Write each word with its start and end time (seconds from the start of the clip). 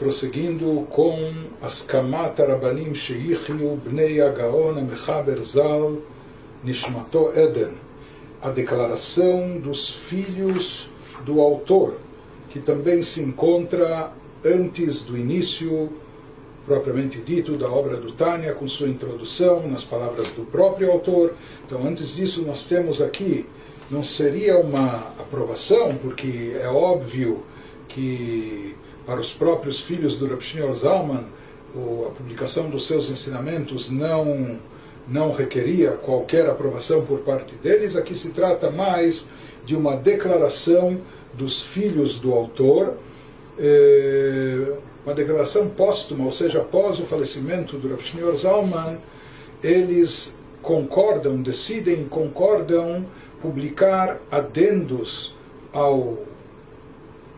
prosseguindo 0.00 0.86
com 0.88 1.30
as 1.60 1.82
Kamat 1.82 2.40
Arabanim 2.40 2.94
Sheichiu 2.94 3.78
Bnei 3.84 4.18
Agaon 4.22 4.78
Amechaber 4.78 5.38
Zal 5.44 5.98
Nishmato 6.64 7.30
Eden, 7.36 7.74
a 8.40 8.48
declaração 8.48 9.58
dos 9.58 9.90
filhos 9.90 10.88
do 11.26 11.38
autor, 11.42 11.98
que 12.48 12.60
também 12.60 13.02
se 13.02 13.20
encontra 13.20 14.10
antes 14.42 15.02
do 15.02 15.18
início 15.18 15.90
propriamente 16.64 17.18
dito 17.18 17.58
da 17.58 17.68
obra 17.70 17.98
do 17.98 18.12
Tânia, 18.12 18.54
com 18.54 18.66
sua 18.66 18.88
introdução 18.88 19.68
nas 19.68 19.84
palavras 19.84 20.30
do 20.30 20.46
próprio 20.46 20.90
autor. 20.90 21.34
Então, 21.66 21.86
antes 21.86 22.16
disso, 22.16 22.40
nós 22.42 22.64
temos 22.64 23.02
aqui, 23.02 23.44
não 23.90 24.02
seria 24.02 24.58
uma 24.58 25.12
aprovação, 25.18 25.94
porque 25.96 26.56
é 26.58 26.68
óbvio 26.68 27.42
que 27.86 28.74
para 29.06 29.20
os 29.20 29.32
próprios 29.32 29.80
filhos 29.80 30.18
do 30.18 30.26
Rav 30.26 30.42
Zalman, 30.74 31.24
a 31.74 32.10
publicação 32.10 32.68
dos 32.68 32.86
seus 32.86 33.10
ensinamentos 33.10 33.90
não 33.90 34.58
não 35.08 35.32
requeria 35.32 35.92
qualquer 35.92 36.48
aprovação 36.48 37.04
por 37.04 37.20
parte 37.20 37.56
deles. 37.56 37.96
Aqui 37.96 38.16
se 38.16 38.30
trata 38.30 38.70
mais 38.70 39.26
de 39.64 39.74
uma 39.74 39.96
declaração 39.96 41.00
dos 41.34 41.60
filhos 41.62 42.20
do 42.20 42.32
autor, 42.32 42.94
eh, 43.58 44.76
uma 45.04 45.12
declaração 45.12 45.68
póstuma, 45.68 46.24
ou 46.24 46.32
seja, 46.32 46.60
após 46.60 47.00
o 47.00 47.04
falecimento 47.04 47.76
do 47.76 47.88
Rav 47.88 48.36
Zalman, 48.36 48.98
eles 49.62 50.34
concordam, 50.62 51.42
decidem, 51.42 52.04
concordam 52.04 53.04
publicar 53.40 54.20
adendos 54.30 55.34
ao 55.72 56.18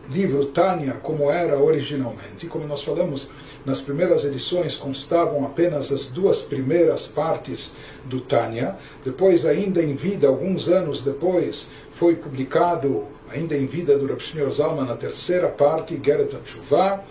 livro 0.09 0.45
Tânia 0.47 0.93
como 1.01 1.31
era 1.31 1.57
originalmente. 1.57 2.47
Como 2.47 2.67
nós 2.67 2.83
falamos, 2.83 3.29
nas 3.65 3.81
primeiras 3.81 4.23
edições 4.23 4.75
constavam 4.75 5.45
apenas 5.45 5.91
as 5.91 6.09
duas 6.09 6.41
primeiras 6.41 7.07
partes 7.07 7.73
do 8.05 8.19
Tânia. 8.21 8.77
Depois, 9.03 9.45
ainda 9.45 9.81
em 9.81 9.95
vida, 9.95 10.27
alguns 10.27 10.67
anos 10.67 11.01
depois, 11.01 11.67
foi 11.91 12.15
publicado, 12.15 13.07
ainda 13.29 13.55
em 13.55 13.65
vida 13.65 13.97
do 13.97 14.07
Rav 14.07 14.19
Shneur 14.19 14.51
Zalman, 14.51 14.91
a 14.91 14.95
terceira 14.95 15.47
parte, 15.47 15.99
Geret 16.03 16.35
HaTshuvah, 16.35 17.03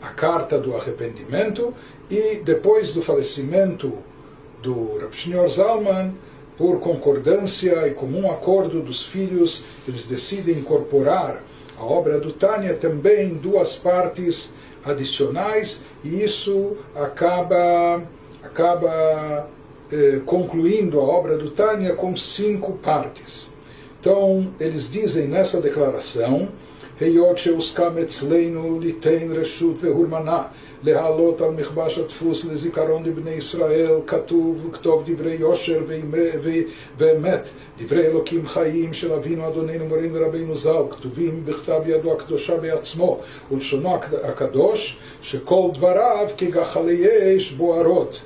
a 0.00 0.08
Carta 0.08 0.58
do 0.58 0.76
Arrependimento, 0.76 1.74
e 2.08 2.36
depois 2.36 2.92
do 2.92 3.02
falecimento 3.02 3.92
do 4.62 4.98
Rav 4.98 5.12
Shneur 5.12 5.48
Zalman, 5.48 6.14
por 6.56 6.78
concordância 6.80 7.86
e 7.86 7.92
comum 7.92 8.30
acordo 8.30 8.80
dos 8.80 9.04
filhos, 9.04 9.64
eles 9.86 10.06
decidem 10.06 10.58
incorporar 10.58 11.42
a 11.78 11.84
obra 11.84 12.18
do 12.18 12.32
Tânia 12.32 12.74
também 12.74 13.34
duas 13.34 13.76
partes 13.76 14.54
adicionais 14.84 15.82
e 16.02 16.22
isso 16.22 16.76
acaba 16.94 18.02
acaba 18.42 19.48
eh, 19.90 20.20
concluindo 20.24 21.00
a 21.00 21.02
obra 21.02 21.36
do 21.36 21.50
Tânia 21.50 21.94
com 21.94 22.16
cinco 22.16 22.74
partes. 22.74 23.50
Então 24.00 24.52
eles 24.58 24.90
dizem 24.90 25.26
nessa 25.26 25.60
declaração 25.60 26.48
היות 27.00 27.38
שהוסכם 27.38 27.98
אצלנו 27.98 28.80
ליתן 28.80 29.32
רשות 29.32 29.76
והורמנה 29.80 30.42
להעלות 30.82 31.40
על 31.40 31.50
מכבש 31.50 31.98
הדפוס 31.98 32.44
לזיכרון 32.44 33.04
לבני 33.04 33.30
ישראל, 33.30 33.94
כתוב 34.06 34.66
וכתוב 34.66 35.02
דברי 35.06 35.34
יושר 35.34 35.82
ואמת, 36.98 37.48
דברי 37.78 38.06
אלוקים 38.06 38.46
חיים 38.46 38.92
של 38.92 39.12
אבינו 39.12 39.48
אדוננו 39.48 39.86
מורינו 39.86 40.14
ורבינו 40.14 40.56
ז"ל, 40.56 40.82
כתובים 40.90 41.42
בכתב 41.44 41.80
ידו 41.86 42.12
הקדושה 42.12 42.56
בעצמו, 42.56 43.20
ולשונו 43.52 43.94
הקדוש, 44.22 44.98
שכל 45.22 45.68
דבריו 45.74 46.28
כגחלי 46.38 47.06
אש 47.36 47.52
בוערות, 47.52 48.20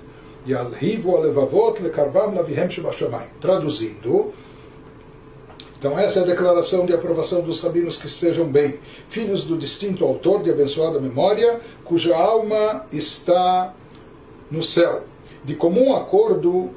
ילהיבו 0.46 1.22
הלבבות 1.22 1.80
לקרבם 1.80 2.34
לאביהם 2.34 2.70
שבשמיים. 2.70 3.28
Traduzindo, 3.42 4.08
Então, 5.80 5.98
essa 5.98 6.18
é 6.18 6.22
a 6.22 6.26
declaração 6.26 6.84
de 6.84 6.92
aprovação 6.92 7.40
dos 7.40 7.58
rabinos 7.62 7.96
que 7.96 8.06
estejam 8.06 8.44
bem, 8.44 8.78
filhos 9.08 9.44
do 9.44 9.56
distinto 9.56 10.04
autor 10.04 10.42
de 10.42 10.50
abençoada 10.50 11.00
memória, 11.00 11.58
cuja 11.82 12.14
alma 12.14 12.84
está 12.92 13.74
no 14.50 14.62
céu. 14.62 15.04
De 15.42 15.54
comum 15.54 15.96
acordo, 15.96 16.68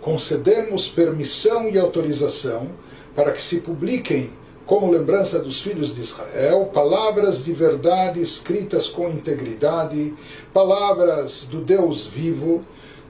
concedemos 0.00 0.88
permissão 0.88 1.68
e 1.68 1.78
autorização 1.78 2.72
para 3.14 3.30
que 3.30 3.40
se 3.40 3.60
publiquem, 3.60 4.32
como 4.66 4.90
lembrança 4.90 5.38
dos 5.38 5.62
filhos 5.62 5.94
de 5.94 6.00
Israel, 6.00 6.68
palavras 6.74 7.44
de 7.44 7.52
verdade 7.52 8.20
escritas 8.20 8.88
com 8.88 9.08
integridade, 9.08 10.12
palavras 10.52 11.46
do 11.48 11.60
Deus 11.60 12.08
vivo. 12.08 12.62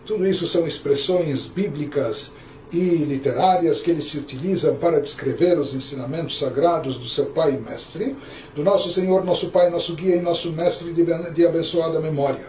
Tudo 0.05 0.27
isso 0.27 0.47
são 0.47 0.67
expressões 0.67 1.47
bíblicas 1.47 2.33
e 2.73 2.97
literárias 2.97 3.81
que 3.81 3.91
eles 3.91 4.07
se 4.07 4.19
utilizam 4.19 4.77
para 4.77 5.01
descrever 5.01 5.59
os 5.59 5.75
ensinamentos 5.75 6.39
sagrados 6.39 6.97
do 6.97 7.09
seu 7.09 7.27
pai 7.27 7.55
e 7.55 7.71
mestre, 7.71 8.17
do 8.55 8.63
nosso 8.63 8.93
Senhor, 8.93 9.25
nosso 9.25 9.49
Pai, 9.51 9.71
nosso 9.71 9.95
guia 9.95 10.17
e 10.17 10.21
nosso 10.21 10.53
mestre 10.53 10.93
de 10.93 11.47
abençoada 11.47 11.99
memória, 12.01 12.47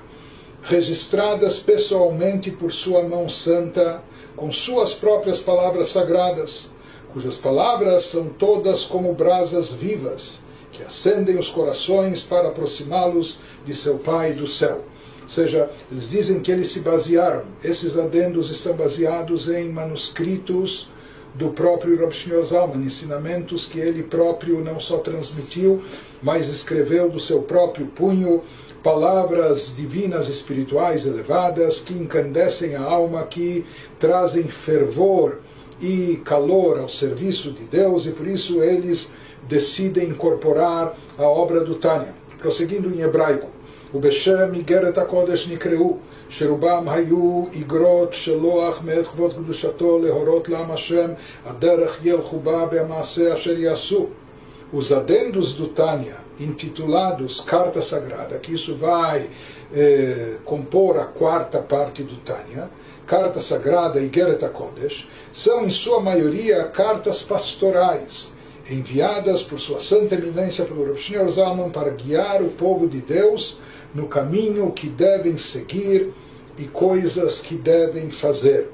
registradas 0.61 1.59
pessoalmente 1.59 2.51
por 2.51 2.71
sua 2.71 3.03
mão 3.03 3.29
santa, 3.29 4.03
com 4.35 4.51
suas 4.51 4.93
próprias 4.93 5.39
palavras 5.39 5.89
sagradas, 5.89 6.67
cujas 7.13 7.37
palavras 7.37 8.03
são 8.03 8.27
todas 8.27 8.83
como 8.83 9.13
brasas 9.13 9.73
vivas, 9.73 10.39
que 10.71 10.83
acendem 10.83 11.37
os 11.37 11.49
corações 11.49 12.21
para 12.21 12.49
aproximá-los 12.49 13.39
de 13.65 13.73
seu 13.73 13.97
Pai 13.97 14.33
do 14.33 14.47
céu. 14.47 14.83
Ou 15.29 15.33
seja, 15.33 15.69
eles 15.91 16.09
dizem 16.09 16.39
que 16.39 16.51
eles 16.51 16.69
se 16.69 16.79
basearam, 16.79 17.43
esses 17.63 17.99
adendos 17.99 18.49
estão 18.49 18.73
baseados 18.73 19.47
em 19.47 19.69
manuscritos 19.69 20.89
do 21.35 21.49
próprio 21.49 21.99
Rav 21.99 22.11
Shneur 22.11 22.43
Zalman, 22.43 22.83
ensinamentos 22.83 23.67
que 23.67 23.79
ele 23.79 24.01
próprio 24.01 24.59
não 24.63 24.79
só 24.79 24.97
transmitiu, 24.97 25.83
mas 26.19 26.49
escreveu 26.49 27.11
do 27.11 27.19
seu 27.19 27.43
próprio 27.43 27.85
punho, 27.85 28.41
palavras 28.81 29.75
divinas 29.75 30.29
espirituais 30.29 31.05
elevadas 31.05 31.79
que 31.79 31.93
encandecem 31.93 32.75
a 32.75 32.81
alma, 32.81 33.23
que 33.23 33.63
trazem 33.99 34.45
fervor 34.45 35.41
e 35.79 36.19
calor 36.25 36.79
ao 36.79 36.89
serviço 36.89 37.51
de 37.51 37.65
Deus, 37.65 38.07
e 38.07 38.13
por 38.13 38.25
isso 38.25 38.63
eles 38.63 39.11
decidem 39.47 40.09
incorporar 40.09 40.97
a 41.19 41.23
obra 41.23 41.63
do 41.63 41.75
Tânia. 41.75 42.15
Prosseguindo 42.39 42.89
em 42.89 43.01
hebraico. 43.01 43.58
ובשם 43.94 44.54
איגרת 44.54 44.98
הקודש 44.98 45.48
נקראו, 45.48 45.96
שרובם 46.28 46.88
היו 46.88 47.44
איגרות 47.52 48.12
שלוח 48.12 48.82
מאת 48.84 49.06
כבוד 49.06 49.32
קדושתו 49.32 49.98
להורות 49.98 50.48
לעם 50.48 50.70
השם 50.70 51.10
הדרך 51.46 51.98
ילכו 52.04 52.38
בה 52.38 52.66
במעשה 52.66 53.34
אשר 53.34 53.58
יעשו. 53.58 54.06
Os 54.72 54.90
adendos 54.90 55.52
do 55.52 55.68
Tânia, 55.68 56.16
intitulados 56.40 57.40
Carta 57.40 57.80
Sagrada, 57.80 58.40
que 58.40 58.52
isso 58.52 58.74
vai 58.74 59.30
eh, 59.72 60.38
compor 60.44 60.98
a 60.98 61.04
quarta 61.04 61.60
parte 61.60 62.02
do 62.02 62.16
Tânia, 62.16 62.68
Carta 63.06 63.40
Sagrada 63.40 64.00
e 64.00 64.10
Geret 64.12 64.48
Kodesh, 64.48 65.08
são 65.32 65.64
em 65.64 65.70
sua 65.70 66.00
maioria 66.00 66.64
cartas 66.64 67.22
pastorais, 67.22 68.32
enviadas 68.70 69.42
por 69.42 69.60
sua 69.60 69.80
santa 69.80 70.14
eminência 70.14 70.64
pelo 70.64 70.84
Rav 70.86 70.96
Shneur 70.96 71.28
Zalman 71.30 71.70
para 71.70 71.90
guiar 71.90 72.42
o 72.42 72.48
povo 72.48 72.88
de 72.88 73.00
Deus 73.00 73.58
no 73.94 74.08
caminho 74.08 74.72
que 74.72 74.88
devem 74.88 75.36
seguir 75.36 76.12
e 76.58 76.64
coisas 76.64 77.40
que 77.40 77.56
devem 77.56 78.10
fazer. 78.10 78.70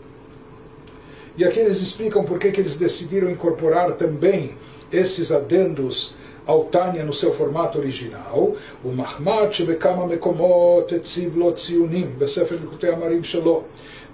E 1.37 1.45
aqui 1.45 1.59
eles 1.61 1.81
explicam 1.81 2.25
por 2.25 2.39
que, 2.39 2.53
que 2.53 2.61
eles 2.61 2.77
decidiram 2.77 3.31
incorporar 3.31 3.93
também 3.93 4.57
esses 4.93 5.33
adendos 5.33 6.15
ao 6.47 6.65
Tânia 6.65 7.05
no 7.05 7.13
seu 7.13 7.33
formato 7.33 7.79
original, 7.79 8.57
o 8.85 8.89
Mahmat 8.89 9.53
שבכמה 9.53 10.07
מקומות 10.07 10.93
הציב 10.93 11.37
לו 11.37 11.55
ציונים 11.55 12.15
בספר 12.19 12.57
ליקוטי 12.61 12.89
המרים 12.89 13.25
שלו, 13.25 13.63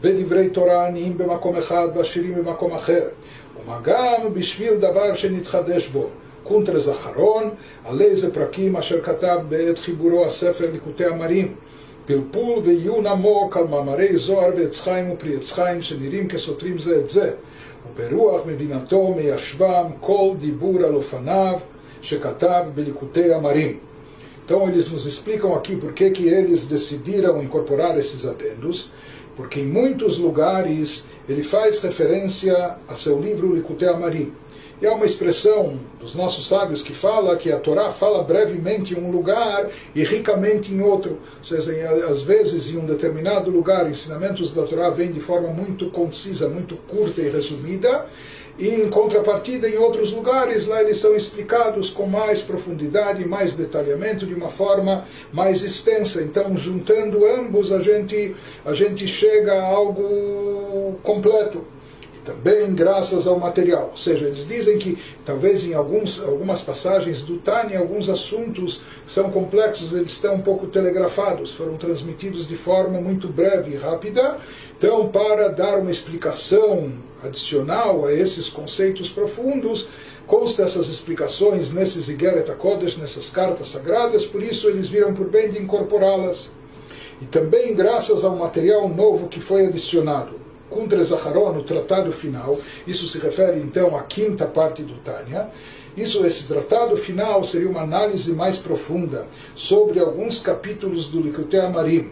ודברי 0.02 0.50
תורה 0.50 0.86
עניים 0.86 1.18
במקום 1.18 1.56
אחד 1.56 1.88
והשירים 1.94 2.34
במקום 2.34 2.72
אחר, 2.72 3.08
ומה 3.65 3.79
גם 3.83 4.33
בשביל 4.33 4.73
דבר 4.73 5.15
שנתחדש 5.15 5.87
בו. 5.87 6.07
קונטרס 6.43 6.89
אחרון, 6.89 7.49
על 7.85 8.01
איזה 8.01 8.33
פרקים 8.33 8.75
אשר 8.75 9.01
כתב 9.01 9.37
בעת 9.49 9.79
חיבורו 9.79 10.25
הספר 10.25 10.71
ליקוטי 10.71 11.05
המרים. 11.05 11.55
פלפול 12.05 12.59
ועיון 12.63 13.07
עמוק 13.07 13.57
על 13.57 13.63
מאמרי 13.67 14.17
זוהר 14.17 14.51
ועץ 14.57 14.81
חיים 14.81 15.11
ופרי 15.11 15.35
עץ 15.35 15.51
חיים 15.51 15.81
שנראים 15.81 16.27
כסותרים 16.27 16.77
זה 16.77 16.99
את 16.99 17.09
זה, 17.09 17.31
וברוח 17.95 18.41
מדינתו 18.45 19.13
מיישבם 19.17 19.85
כל 19.99 20.29
דיבור 20.37 20.77
על 20.77 20.95
אופניו 20.95 21.59
שכתב 22.01 22.63
בליקוטי 22.75 23.33
המרים. 23.33 23.77
Então 24.43 24.67
eles 24.67 24.91
nos 24.91 25.05
explicam 25.05 25.53
aqui 25.53 25.77
por 25.77 25.93
que, 25.93 26.09
que 26.09 26.27
eles 26.27 26.67
decidiram 26.67 27.41
incorporar 27.41 27.97
esses 27.97 28.25
adendos, 28.25 28.91
porque 29.41 29.59
em 29.59 29.65
muitos 29.65 30.19
lugares 30.19 31.07
ele 31.27 31.43
faz 31.43 31.79
referência 31.79 32.75
a 32.87 32.93
seu 32.93 33.19
livro 33.19 33.55
Likutei 33.55 33.89
Amarim. 33.89 34.31
E 34.79 34.85
há 34.85 34.93
uma 34.93 35.05
expressão 35.05 35.79
dos 35.99 36.13
nossos 36.13 36.47
sábios 36.47 36.83
que 36.83 36.93
fala 36.93 37.35
que 37.35 37.51
a 37.51 37.59
Torá 37.59 37.89
fala 37.89 38.21
brevemente 38.23 38.93
em 38.93 38.97
um 38.97 39.09
lugar 39.09 39.67
e 39.95 40.03
ricamente 40.03 40.71
em 40.71 40.79
outro. 40.81 41.17
Ou 41.39 41.43
seja, 41.43 41.71
às 42.07 42.21
vezes 42.21 42.69
em 42.69 42.77
um 42.77 42.85
determinado 42.85 43.49
lugar, 43.49 43.89
ensinamentos 43.89 44.53
da 44.53 44.61
Torá 44.61 44.91
vêm 44.91 45.11
de 45.11 45.19
forma 45.19 45.49
muito 45.49 45.89
concisa, 45.89 46.47
muito 46.47 46.75
curta 46.75 47.19
e 47.19 47.29
resumida, 47.29 48.05
e 48.61 48.69
em 48.69 48.89
contrapartida, 48.89 49.67
em 49.67 49.77
outros 49.77 50.13
lugares, 50.13 50.67
lá 50.67 50.83
eles 50.83 50.99
são 50.99 51.15
explicados 51.15 51.89
com 51.89 52.05
mais 52.05 52.41
profundidade, 52.41 53.27
mais 53.27 53.55
detalhamento, 53.55 54.25
de 54.25 54.35
uma 54.35 54.49
forma 54.49 55.03
mais 55.33 55.63
extensa. 55.63 56.21
Então, 56.21 56.55
juntando 56.55 57.25
ambos, 57.25 57.71
a 57.71 57.81
gente, 57.81 58.35
a 58.63 58.75
gente 58.75 59.07
chega 59.07 59.53
a 59.53 59.65
algo 59.65 60.99
completo 61.01 61.65
também 62.23 62.73
graças 62.73 63.27
ao 63.27 63.39
material. 63.39 63.89
Ou 63.91 63.97
seja, 63.97 64.25
eles 64.25 64.47
dizem 64.47 64.77
que 64.77 64.97
talvez 65.25 65.65
em 65.65 65.73
alguns, 65.73 66.21
algumas 66.21 66.61
passagens 66.61 67.21
do 67.23 67.37
Tânia, 67.37 67.79
alguns 67.79 68.09
assuntos 68.09 68.81
são 69.07 69.31
complexos, 69.31 69.93
eles 69.93 70.11
estão 70.11 70.35
um 70.35 70.41
pouco 70.41 70.67
telegrafados, 70.67 71.53
foram 71.53 71.77
transmitidos 71.77 72.47
de 72.47 72.55
forma 72.55 73.01
muito 73.01 73.27
breve 73.27 73.71
e 73.71 73.77
rápida. 73.77 74.37
Então, 74.77 75.09
para 75.09 75.49
dar 75.49 75.79
uma 75.79 75.91
explicação 75.91 76.91
adicional 77.23 78.05
a 78.05 78.13
esses 78.13 78.47
conceitos 78.49 79.09
profundos, 79.09 79.87
consta 80.25 80.63
essas 80.63 80.89
explicações 80.89 81.71
nesses 81.71 82.09
Igeret 82.09 82.49
HaKodesh, 82.49 82.97
nessas 82.97 83.29
cartas 83.29 83.67
sagradas, 83.67 84.25
por 84.25 84.41
isso 84.41 84.67
eles 84.67 84.89
viram 84.89 85.13
por 85.13 85.27
bem 85.29 85.49
de 85.49 85.59
incorporá-las. 85.59 86.49
E 87.21 87.25
também 87.25 87.75
graças 87.75 88.23
ao 88.23 88.35
material 88.35 88.89
novo 88.89 89.27
que 89.27 89.39
foi 89.39 89.67
adicionado. 89.67 90.40
Kundra 90.71 91.03
Zaharon, 91.03 91.57
o 91.57 91.63
tratado 91.63 92.13
final, 92.13 92.57
isso 92.87 93.05
se 93.05 93.19
refere 93.19 93.59
então 93.59 93.95
à 93.95 94.03
quinta 94.03 94.45
parte 94.45 94.81
do 94.81 94.95
Tânia. 94.95 95.49
Isso, 95.95 96.25
esse 96.25 96.45
tratado 96.45 96.95
final 96.95 97.43
seria 97.43 97.69
uma 97.69 97.81
análise 97.81 98.31
mais 98.31 98.57
profunda 98.57 99.27
sobre 99.53 99.99
alguns 99.99 100.39
capítulos 100.39 101.09
do 101.09 101.19
Likutei 101.19 101.59
Amarim, 101.59 102.09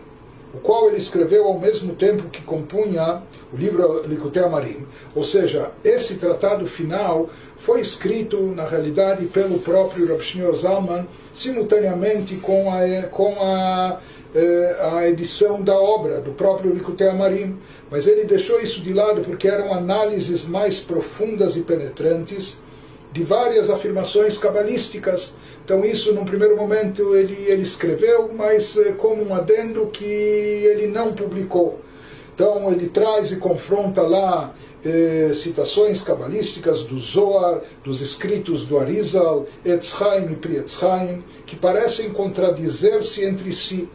o 0.53 0.57
qual 0.57 0.89
ele 0.89 0.97
escreveu 0.97 1.45
ao 1.45 1.57
mesmo 1.57 1.95
tempo 1.95 2.23
que 2.23 2.41
compunha 2.41 3.23
o 3.53 3.56
livro 3.56 4.06
Likutei 4.06 4.44
Amarim. 4.44 4.85
Ou 5.15 5.23
seja, 5.23 5.71
esse 5.81 6.15
tratado 6.15 6.67
final 6.67 7.29
foi 7.55 7.79
escrito, 7.79 8.41
na 8.53 8.65
realidade, 8.65 9.25
pelo 9.27 9.59
próprio 9.59 10.07
Rav 10.09 10.21
Shneur 10.21 10.55
Zalman, 10.55 11.07
simultaneamente 11.33 12.35
com 12.35 12.69
a, 12.69 13.03
com 13.03 13.41
a, 13.41 14.00
eh, 14.33 14.77
a 14.93 15.07
edição 15.07 15.61
da 15.61 15.77
obra 15.77 16.21
do 16.21 16.31
próprio 16.31 16.73
Likutei 16.73 17.07
Amarim. 17.07 17.57
Mas 17.89 18.07
ele 18.07 18.25
deixou 18.25 18.59
isso 18.59 18.81
de 18.81 18.93
lado 18.93 19.21
porque 19.21 19.47
eram 19.47 19.73
análises 19.73 20.47
mais 20.47 20.79
profundas 20.79 21.57
e 21.57 21.61
penetrantes 21.61 22.57
de 23.11 23.23
várias 23.23 23.69
afirmações 23.69 24.37
cabalísticas. 24.37 25.33
Então 25.65 25.83
isso, 25.83 26.13
num 26.13 26.25
primeiro 26.25 26.55
momento, 26.55 27.15
ele, 27.15 27.45
ele 27.47 27.63
escreveu, 27.63 28.31
mas 28.35 28.77
eh, 28.77 28.93
como 28.97 29.23
um 29.23 29.33
adendo 29.33 29.87
que 29.87 30.03
ele 30.03 30.87
não 30.87 31.13
publicou. 31.13 31.79
Então 32.33 32.71
ele 32.71 32.87
traz 32.87 33.31
e 33.31 33.35
confronta 33.35 34.01
lá 34.01 34.53
eh, 34.83 35.31
citações 35.33 36.01
cabalísticas 36.01 36.83
do 36.83 36.97
Zohar, 36.97 37.61
dos 37.83 37.99
escritos 37.99 38.65
do 38.65 38.79
Arizal, 38.79 39.45
Etzchaim 39.65 40.31
e 40.31 40.35
Prietzchaim, 40.35 41.23
que 41.45 41.55
parecem 41.55 42.11
contradizer-se 42.11 43.25
entre 43.25 43.51
si. 43.51 43.89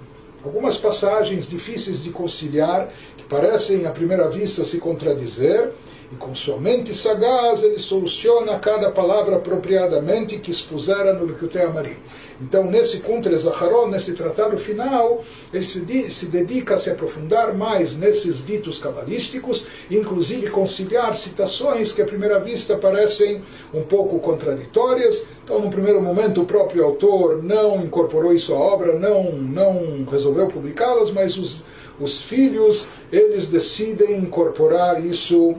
Algumas 0.45 0.77
passagens 0.77 1.49
difíceis 1.49 2.03
de 2.05 2.11
conciliar, 2.11 2.93
que 3.17 3.25
parecem 3.25 3.87
à 3.87 3.91
primeira 3.91 4.29
vista 4.29 4.63
se 4.63 4.79
contradizer, 4.79 5.73
e 6.15 6.17
com 6.17 6.35
sua 6.35 6.59
mente 6.59 6.95
sagaz 6.95 7.65
ele 7.65 7.79
soluciona 7.79 8.59
cada 8.59 8.91
palavra 8.91 9.37
apropriadamente 9.37 10.39
que 10.39 10.51
expusera 10.51 11.13
no 11.13 11.25
Likutei 11.25 11.63
Amarim. 11.63 11.97
Então, 12.41 12.65
nesse 12.65 12.99
Kuntre 12.99 13.37
Zaharon, 13.37 13.89
nesse 13.89 14.13
tratado 14.13 14.59
final, 14.59 15.23
ele 15.53 15.65
se, 15.65 16.11
se, 16.11 16.27
dedica 16.27 16.75
a 16.75 16.79
se 16.79 16.91
aprofundar 16.91 17.55
mais 17.55 17.97
nesses 17.97 18.45
ditos 18.45 18.79
cabalísticos, 18.79 19.67
inclusive 19.91 20.51
conciliar 20.51 21.15
citações 21.17 21.93
que 21.93 22.03
à 22.03 22.05
primeira 22.05 22.41
vista 22.41 22.77
parecem 22.77 23.43
um 23.73 23.83
pouco 23.83 24.19
contraditórias. 24.19 25.25
Então, 25.45 25.61
no 25.61 25.71
primeiro 25.71 26.01
momento, 26.01 26.43
o 26.43 26.47
próprio 26.47 26.85
autor 26.85 27.43
não 27.43 27.83
incorporou 27.83 28.35
isso 28.35 28.55
à 28.55 28.59
obra, 28.59 28.99
não, 28.99 29.33
não 29.33 30.05
resolveu 30.05 30.49
publicá-las, 30.49 31.11
mas 31.13 31.39
os, 31.39 31.65
os 32.01 32.23
filhos, 32.23 32.87
eles 33.13 33.49
decidem 33.49 34.19
incorporar 34.19 35.05
isso 35.05 35.55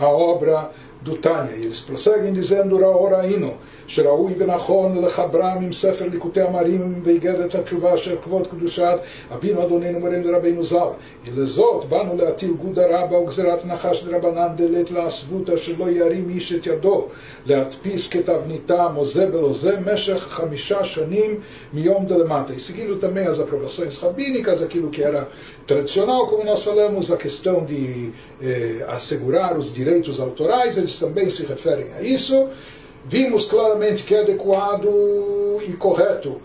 à 0.00 0.08
obra 0.08 0.72
do 1.01 1.17
Tânia. 1.17 1.55
E 1.55 1.65
eles 1.65 1.79
prosseguem 1.81 2.33
dizendo, 2.33 2.77
Raoraino, 2.77 3.53
שראוי 3.87 4.33
ונכון 4.37 5.05
לחברם 5.05 5.57
עם 5.61 5.71
ספר 5.71 6.05
ליקוטי 6.11 6.41
המרים 6.41 7.03
באיגרת 7.03 7.55
התשובה 7.55 7.97
של 7.97 8.15
כבוד 8.23 8.47
קדושת 8.47 8.97
אבינו 9.33 9.63
אדוננו 9.63 9.99
מרם 9.99 10.23
דרבנו 10.23 10.63
ז"ל. 10.63 10.77
ולזאת 11.25 11.85
באנו 11.85 12.15
להטיל 12.17 12.53
גודה 12.53 12.83
רבה 12.89 13.19
וגזירת 13.19 13.65
נחש 13.65 14.03
דרבנן 14.03 14.47
דלית 14.55 14.91
לעשבותא 14.91 15.57
שלא 15.57 15.89
ירים 15.89 16.29
איש 16.29 16.53
את 16.53 16.67
ידו 16.67 17.07
להדפיס 17.45 18.09
כתבניתם 18.09 18.93
או 18.97 19.05
זה 19.05 19.27
ולא 19.29 19.53
זה 19.53 19.79
משך 19.79 20.17
חמישה 20.17 20.83
שנים 20.83 21.39
מיום 21.73 22.05
דלמטה. 22.05 22.53
E 22.53 22.59
seguindo 22.59 22.95
também 22.97 23.27
as 23.27 23.39
aprovações 23.39 23.97
rabínicas, 23.97 24.61
aquilo 24.61 24.89
que 24.89 25.01
era 25.01 25.27
tradicional, 25.67 26.27
como 26.27 26.43
nós 26.43 26.63
falamos, 26.63 27.11
a 27.11 27.17
questão 27.17 27.65
de 27.65 28.11
eh, 28.41 28.85
assegurar 28.87 29.57
os 29.57 29.73
direitos 29.73 30.19
autorais, 30.19 30.77
eles 30.77 30.88
também 30.98 31.30
se 31.30 31.44
referem 31.44 31.92
a 31.94 32.02
isso. 32.02 32.48
Vimos 33.04 33.46
claramente 33.46 34.02
que 34.02 34.14
é 34.14 34.20
adequado 34.20 34.88
e 35.66 35.72
correto. 35.72 36.40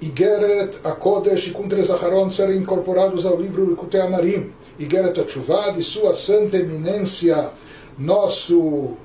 Igeret 0.00 0.78
Akodesh 0.82 1.48
e 1.48 1.50
Kuntre 1.50 1.82
Zaharon 1.82 2.30
serem 2.30 2.56
incorporados 2.56 3.26
ao 3.26 3.36
livro 3.36 3.68
Likutei 3.68 4.00
Amarim, 4.00 4.50
Igeret 4.78 5.20
Atchuvah, 5.20 5.72
de 5.72 5.82
sua 5.82 6.14
santa 6.14 6.56
eminência, 6.56 7.50
nosso 7.98 8.96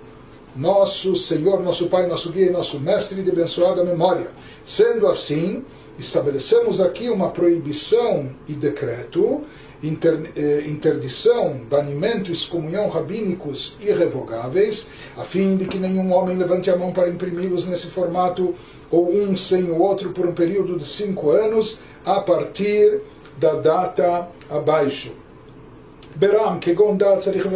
nosso 0.55 1.17
Senhor, 1.17 1.61
nosso 1.61 1.87
Pai, 1.89 2.07
nosso 2.07 2.31
Guia 2.31 2.47
e 2.47 2.49
nosso 2.49 2.79
Mestre 2.79 3.21
de 3.21 3.29
abençoada 3.29 3.83
memória. 3.83 4.31
Sendo 4.63 5.05
assim, 5.05 5.65
estabelecemos 5.99 6.79
aqui 6.79 7.09
uma 7.09 7.29
proibição 7.29 8.29
e 8.47 8.53
decreto 8.53 9.43
inter, 9.87 10.31
eh, 10.35 10.63
interdição, 10.67 11.59
banimento, 11.69 12.31
excomunhão 12.31 12.89
rabínicos 12.89 13.75
irrevogáveis, 13.79 14.87
a 15.17 15.23
fim 15.23 15.55
de 15.57 15.65
que 15.65 15.77
nenhum 15.77 16.11
homem 16.13 16.37
levante 16.37 16.69
a 16.69 16.75
mão 16.77 16.91
para 16.91 17.09
imprimi-los 17.09 17.65
nesse 17.65 17.87
formato, 17.87 18.55
ou 18.91 19.11
um 19.13 19.35
sem 19.35 19.63
o 19.63 19.81
outro, 19.81 20.11
por 20.11 20.25
um 20.25 20.33
período 20.33 20.77
de 20.77 20.85
cinco 20.85 21.31
anos, 21.31 21.79
a 22.05 22.21
partir 22.21 23.01
da 23.37 23.55
data 23.55 24.29
abaixo. 24.49 25.24
ברם, 26.19 26.57
כגון 26.61 26.97
דעת 26.97 27.19
צריך 27.19 27.47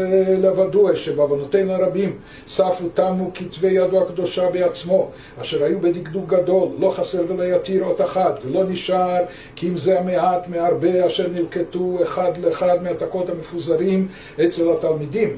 לבדוע 0.41 0.95
שבעוונותינו 0.95 1.73
הרבים 1.73 2.17
ספו 2.47 2.89
תמו 2.93 3.31
כתבי 3.33 3.71
ידו 3.71 4.01
הקדושה 4.01 4.49
בעצמו, 4.49 5.09
אשר 5.41 5.63
היו 5.63 5.79
בדקדוק 5.79 6.25
גדול, 6.27 6.69
לא 6.79 6.89
חסר 6.89 7.23
ולא 7.27 7.43
יתיר 7.43 7.85
אות 7.85 8.01
אחת, 8.01 8.39
ולא 8.45 8.63
נשאר 8.63 9.23
כי 9.55 9.67
אם 9.67 9.77
זה 9.77 9.99
המעט 9.99 10.47
מהרבה 10.47 11.07
אשר 11.07 11.27
נלקטו 11.27 11.99
אחד 12.03 12.31
לאחד 12.37 12.83
מהעתקות 12.83 13.29
המפוזרים 13.29 14.07
אצל 14.43 14.71
התלמידים. 14.71 15.37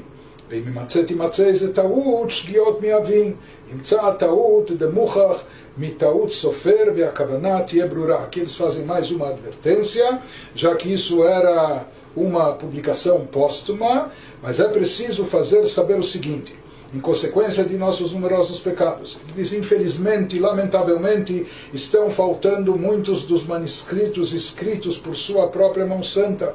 ואם 0.50 0.62
יימצא 0.66 1.02
תימצא 1.02 1.44
איזה 1.44 1.74
טעות, 1.74 2.30
שגיאות 2.30 2.80
מאבין. 2.82 3.34
ימצא 3.72 4.06
הטעות 4.06 4.70
דמוכח 4.70 5.42
מטעות 5.78 6.30
סופר 6.30 6.84
והכוונה 6.96 7.62
תהיה 7.62 7.86
ברורה. 7.86 8.26
Mais 8.86 9.10
uma 9.10 9.28
advertência, 9.28 10.20
já 10.54 10.74
que 10.74 10.92
isso 10.92 11.24
era 11.24 11.86
uma 12.16 12.52
publicação 12.52 13.26
póstuma, 13.26 14.10
mas 14.42 14.60
é 14.60 14.68
preciso 14.68 15.24
fazer 15.24 15.66
saber 15.66 15.98
o 15.98 16.02
seguinte, 16.02 16.54
em 16.94 17.00
consequência 17.00 17.64
de 17.64 17.76
nossos 17.76 18.12
numerosos 18.12 18.60
pecados. 18.60 19.18
Diz, 19.34 19.52
infelizmente, 19.52 20.38
lamentavelmente, 20.38 21.46
estão 21.72 22.10
faltando 22.10 22.76
muitos 22.76 23.24
dos 23.24 23.44
manuscritos 23.44 24.32
escritos 24.32 24.98
por 24.98 25.16
sua 25.16 25.48
própria 25.48 25.86
mão 25.86 26.02
santa, 26.02 26.54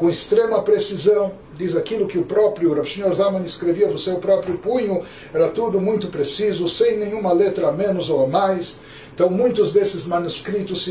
com 0.00 0.08
extrema 0.08 0.62
precisão. 0.62 1.32
Diz 1.58 1.76
aquilo 1.76 2.06
que 2.06 2.16
o 2.16 2.24
próprio 2.24 2.72
Rav 2.72 2.86
Shneur 2.86 3.12
Zalman 3.14 3.44
escrevia 3.44 3.86
do 3.86 3.98
seu 3.98 4.16
próprio 4.16 4.56
punho, 4.56 5.02
era 5.32 5.48
tudo 5.48 5.78
muito 5.78 6.06
preciso, 6.06 6.66
sem 6.66 6.96
nenhuma 6.96 7.34
letra 7.34 7.68
a 7.68 7.72
menos 7.72 8.08
ou 8.08 8.24
a 8.24 8.26
mais. 8.26 8.78
Então, 9.14 9.28
muitos 9.28 9.74
desses 9.74 10.06
manuscritos 10.06 10.82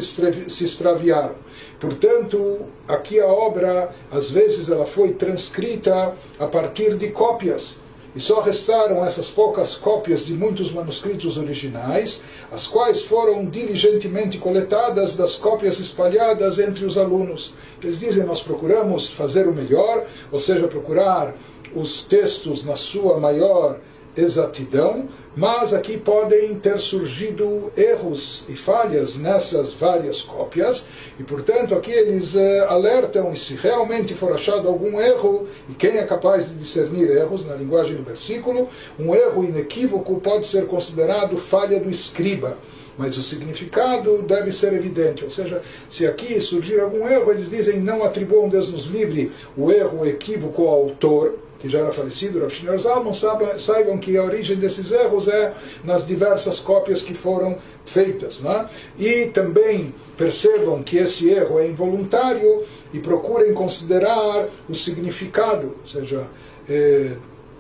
se 0.48 0.64
extraviaram. 0.64 1.34
Portanto, 1.80 2.60
aqui 2.88 3.20
a 3.20 3.26
obra, 3.26 3.90
às 4.12 4.30
vezes, 4.30 4.70
ela 4.70 4.86
foi 4.86 5.14
transcrita 5.14 6.14
a 6.38 6.46
partir 6.46 6.96
de 6.96 7.08
cópias. 7.08 7.80
E 8.16 8.20
só 8.20 8.42
restaram 8.42 9.06
essas 9.06 9.30
poucas 9.30 9.76
cópias 9.76 10.26
de 10.26 10.34
muitos 10.34 10.72
manuscritos 10.72 11.38
originais, 11.38 12.22
as 12.52 12.68
quais 12.68 13.02
foram 13.02 13.46
diligentemente 13.46 14.38
coletadas 14.38 15.16
das 15.16 15.36
cópias 15.36 15.80
espalhadas 15.80 16.58
entre 16.60 16.86
os 16.86 16.98
alunos. 16.98 17.54
Eles 17.82 18.00
dizem: 18.00 18.24
Nós 18.24 18.42
procuramos 18.42 19.10
fazer 19.10 19.48
o 19.48 19.54
melhor, 19.54 20.06
ou 20.32 20.40
seja, 20.40 20.68
procurar 20.68 21.36
os 21.76 22.04
textos 22.04 22.64
na 22.64 22.76
sua 22.76 23.20
maior 23.20 23.80
exatidão, 24.16 25.08
mas 25.36 25.74
aqui 25.74 25.98
podem 25.98 26.56
ter 26.56 26.80
surgido 26.80 27.72
erros 27.78 28.44
e 28.50 28.58
falhas 28.58 29.18
nessas 29.18 29.74
várias 29.74 30.22
cópias, 30.22 30.86
e 31.20 31.24
portanto 31.24 31.76
aqui 31.76 31.92
eles 31.92 32.36
eh, 32.36 32.66
alertam, 32.68 33.32
e 33.32 33.38
se 33.38 33.56
realmente 33.56 34.14
for 34.14 34.34
achado 34.34 34.68
algum 34.68 35.00
erro, 35.00 35.48
e 35.70 35.74
quem 35.74 35.98
é 35.98 36.04
capaz 36.04 36.50
de 36.50 36.56
discernir 36.56 37.10
erros, 37.10 37.46
na 37.46 37.56
linguagem 37.56 37.96
do 37.96 38.04
versículo, 38.04 38.68
um 39.00 39.16
erro 39.16 39.44
inequívoco 39.44 40.20
pode 40.20 40.46
ser 40.48 40.66
considerado 40.68 41.38
falha 41.38 41.80
do 41.80 41.90
escriba 41.90 42.58
mas 42.98 43.18
o 43.18 43.24
significado 43.24 44.22
deve 44.24 44.52
ser 44.52 44.74
evidente. 44.74 45.24
Ou 45.24 45.30
seja, 45.30 45.62
se 45.90 46.06
aqui 46.06 46.42
surgir 46.42 46.82
algum 46.82 47.08
erro, 47.08 47.32
eles 47.32 47.50
dizem 47.50 47.80
não 47.80 48.04
atribuam 48.04 48.50
Deus 48.50 48.74
nos 48.74 48.88
livre 48.88 49.32
o 49.56 49.72
erro, 49.72 50.06
equívoco 50.06 50.64
ao 50.64 50.82
autor, 50.82 51.40
que 51.60 51.68
já 51.68 51.80
era 51.80 51.92
falecido, 51.92 52.40
Rav 52.40 52.50
Shneur 52.50 52.78
Zalman, 52.78 53.14
saibam 53.58 53.98
que 53.98 54.18
a 54.18 54.24
origem 54.24 54.56
desses 54.56 54.92
erros 54.92 55.28
é 55.28 55.54
nas 55.84 56.08
diversas 56.08 56.60
cópias 56.60 57.02
que 57.02 57.14
foram 57.14 57.60
feitas. 57.86 58.40
Não 58.40 58.52
é? 58.52 58.66
E 58.98 59.26
também 59.26 59.94
percebam 60.18 60.82
que 60.82 60.98
esse 60.98 61.30
erro 61.30 61.60
é 61.60 61.68
involuntário 61.68 62.64
e 62.94 63.00
procurem 63.00 63.54
considerar 63.54 64.48
o 64.70 64.74
significado, 64.74 65.76
ou 65.82 65.88
seja, 65.88 66.28
eh, 66.68 67.12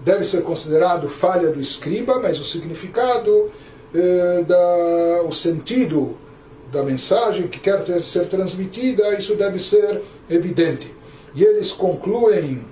deve 0.01 0.23
ser 0.23 0.43
considerado 0.43 1.09
falha 1.09 1.51
do 1.51 1.59
escriba, 1.59 2.19
mas 2.19 2.39
o 2.39 2.45
significado, 2.45 3.51
eh, 3.93 4.43
da, 4.47 5.23
o 5.27 5.33
sentido 5.33 6.17
da 6.71 6.83
mensagem 6.83 7.47
que 7.47 7.59
quer 7.59 7.83
ter, 7.83 8.01
ser 8.01 8.27
transmitida, 8.27 9.13
isso 9.13 9.35
deve 9.35 9.59
ser 9.59 10.01
evidente. 10.29 10.93
E 11.35 11.43
eles 11.43 11.71
concluem 11.71 12.63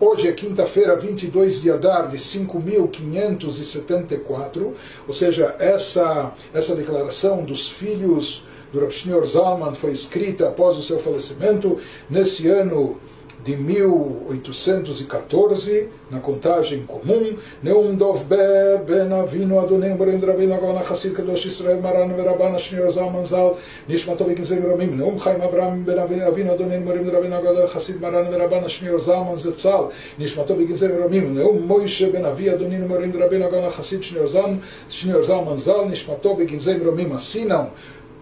Hoje 0.00 0.26
é 0.26 0.32
quinta-feira, 0.32 0.96
22 0.96 1.62
de 1.62 1.70
Adar 1.70 2.08
de 2.08 2.16
5.574, 2.16 4.72
ou 5.06 5.14
seja, 5.14 5.54
essa, 5.60 6.32
essa 6.52 6.74
declaração 6.74 7.44
dos 7.44 7.68
filhos 7.68 8.44
do 8.72 8.80
Rav 8.80 8.90
Zalman 9.24 9.72
foi 9.72 9.92
escrita 9.92 10.48
após 10.48 10.76
o 10.76 10.82
seu 10.82 10.98
falecimento, 10.98 11.78
nesse 12.10 12.48
ano 12.48 12.98
de 13.44 13.56
1814, 13.56 15.88
na 16.10 16.18
contagem 16.20 16.84
comum, 16.86 17.36
Neum 17.62 17.94
Dov 17.94 18.24
Ber 18.24 18.78
Ben 18.86 19.12
Avinu 19.12 19.58
Adonim 19.58 19.94
Borim 19.96 20.18
Rabbeinu 20.18 20.54
Agona 20.54 20.82
Chassid 20.82 21.14
Kadosh 21.14 21.46
Israel 21.46 21.82
Maran 21.82 22.08
Verabana 22.08 22.58
Shneur 22.58 22.90
Zalman 22.90 23.26
Zal 23.26 23.58
Nishmato 23.88 24.24
Bekinzei 24.24 24.60
Ramim 24.60 24.96
Neum 24.96 25.18
Chaim 25.18 25.42
Abraham 25.42 25.84
Ben 25.84 25.98
Avinu 25.98 26.56
Adonim 26.56 26.84
Borim 26.84 27.04
Rabbeinu 27.04 27.38
Agona 27.38 27.68
Chassid 27.68 28.00
Maran 28.00 28.26
Verabana 28.26 28.68
Shneur 28.68 28.98
Zalman 28.98 29.38
Zetzal 29.38 29.92
Nishmato 30.18 30.56
Bekinzei 30.56 30.88
Ramim 30.88 31.34
Neum 31.34 31.66
Moishe 31.66 32.10
Ben 32.10 32.24
Avi 32.24 32.44
Adonim 32.44 32.88
Borim 32.88 33.12
Rabbeinu 33.12 33.46
Agona 33.46 33.70
Chassid 33.70 34.02
Shneur 34.02 34.26
Zalman 34.26 34.62
Shneur 34.88 35.22
Zalman 35.22 35.58
Zal 35.58 35.86
Nishmato 35.86 36.34
Bekinzei 36.34 36.80
Ramim 36.80 37.12
Assinam 37.12 37.70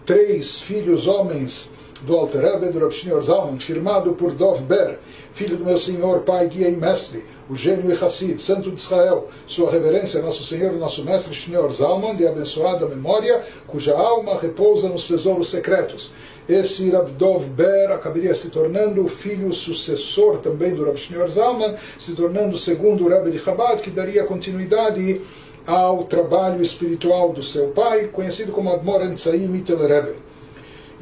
três 0.05 0.61
filhos 0.61 1.07
homens 1.07 1.71
do 2.03 2.17
Alter 2.17 2.41
Rebbe, 2.41 2.71
do 2.71 2.81
Rav 2.81 2.91
Shneur 2.91 3.23
Zalman, 3.23 3.59
firmado 3.59 4.13
por 4.15 4.33
Dov 4.33 4.63
Ber, 4.63 4.99
filho 5.33 5.57
do 5.57 5.65
meu 5.65 5.79
senhor, 5.79 6.21
pai, 6.21 6.49
guia 6.49 6.69
e 6.69 6.77
mestre, 6.77 7.25
o 7.49 7.55
gênio 7.55 7.91
e 7.91 8.05
Hassid, 8.05 8.41
santo 8.41 8.71
de 8.71 8.81
Israel, 8.81 9.29
sua 9.47 9.71
reverência, 9.71 10.21
nosso 10.21 10.43
senhor 10.45 10.73
nosso 10.73 11.05
mestre 11.05 11.33
Shneur 11.33 11.71
Zalman, 11.71 12.17
de 12.17 12.27
abençoada 12.27 12.87
memória, 12.87 13.43
cuja 13.69 13.97
alma 13.97 14.39
repousa 14.39 14.89
nos 14.89 15.07
tesouros 15.07 15.49
secretos. 15.49 16.13
Esse 16.49 16.91
Dov 17.17 17.47
Ber 17.51 17.93
acabaria 17.93 18.35
se 18.35 18.51
tornando 18.51 19.05
o 19.05 19.09
filho 19.09 19.53
sucessor 19.53 20.39
também 20.39 20.75
do 20.75 20.85
Rav 20.85 20.97
Shneur 20.97 21.29
Zalman, 21.29 21.77
se 21.99 22.17
tornando 22.17 22.55
o 22.55 22.59
segundo 22.59 23.07
Rebbe 23.07 23.31
de 23.31 23.39
Chabad, 23.39 23.81
que 23.81 23.91
daria 23.91 24.25
continuidade 24.25 25.21
ao 25.65 26.03
trabalho 26.03 26.61
espiritual 26.61 27.33
do 27.33 27.45
seu 27.45 27.69
pai, 27.69 28.09
conhecido 28.09 28.51
como 28.51 28.73
Admor 28.73 29.03
Entzai 29.03 29.39
Mittel 29.47 29.79
Rebbe 29.79 30.32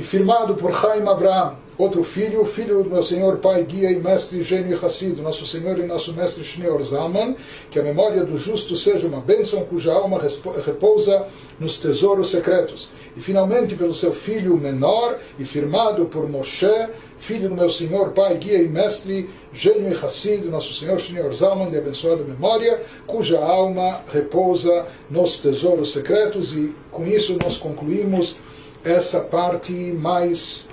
e 0.00 0.02
firmado 0.02 0.54
por 0.54 0.72
Chaim 0.72 1.06
Avraham, 1.06 1.58
outro 1.76 2.02
filho, 2.02 2.42
filho 2.46 2.82
do 2.82 2.88
meu 2.88 3.02
senhor, 3.02 3.36
pai, 3.36 3.62
guia 3.64 3.92
e 3.92 4.00
mestre 4.00 4.42
gênio 4.42 4.72
e 4.74 4.86
Hassid, 4.86 5.20
nosso 5.20 5.46
senhor 5.46 5.78
e 5.78 5.82
nosso 5.82 6.14
mestre 6.14 6.42
Shneur 6.42 6.82
Zalman, 6.82 7.36
que 7.70 7.78
a 7.78 7.82
memória 7.82 8.24
do 8.24 8.38
justo 8.38 8.74
seja 8.74 9.06
uma 9.06 9.20
bênção 9.20 9.62
cuja 9.66 9.92
alma 9.92 10.18
repousa 10.64 11.26
nos 11.58 11.76
tesouros 11.76 12.30
secretos. 12.30 12.88
E 13.14 13.20
finalmente 13.20 13.74
pelo 13.74 13.92
seu 13.92 14.10
filho 14.10 14.56
menor 14.56 15.18
e 15.38 15.44
firmado 15.44 16.06
por 16.06 16.26
Moshe, 16.26 16.88
filho 17.18 17.50
do 17.50 17.54
meu 17.54 17.68
senhor, 17.68 18.12
pai, 18.12 18.38
guia 18.38 18.62
e 18.62 18.68
mestre, 18.68 19.28
gênio 19.52 19.92
e 19.92 19.94
Hassid, 19.94 20.46
nosso 20.46 20.72
senhor 20.72 20.98
Shneur 20.98 21.30
Zalman, 21.34 21.68
de 21.68 21.76
abençoada 21.76 22.24
memória, 22.24 22.82
cuja 23.06 23.38
alma 23.38 24.00
repousa 24.10 24.86
nos 25.10 25.38
tesouros 25.40 25.92
secretos. 25.92 26.54
E 26.54 26.74
com 26.90 27.06
isso 27.06 27.36
nós 27.42 27.58
concluímos 27.58 28.38
essa 28.84 29.20
parte 29.20 29.72
mais 29.72 30.68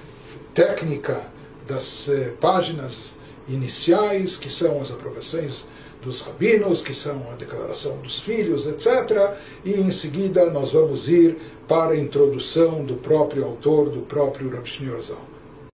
técnica 0.54 1.22
das 1.68 2.08
eh, 2.10 2.34
páginas 2.40 3.16
iniciais, 3.48 4.38
que 4.38 4.50
são 4.50 4.82
as 4.82 4.92
aprovações 4.92 5.68
dos 6.02 6.22
rabinos, 6.22 6.82
que 6.82 6.94
são 6.94 7.30
a 7.32 7.36
declaração 7.36 7.98
dos 7.98 8.20
filhos, 8.20 8.66
etc. 8.68 9.36
E 9.66 9.74
em 9.74 9.92
seguida 9.92 10.50
nós 10.50 10.72
vamos 10.72 11.10
ir 11.10 11.38
para 11.68 11.92
a 11.92 11.98
introdução 11.98 12.84
do 12.84 12.96
próprio 12.96 13.44
autor, 13.44 13.90
do 13.90 14.02
próprio 14.02 14.50
Rav 14.50 14.66
Shneur 14.66 15.02
Zal. 15.02 15.37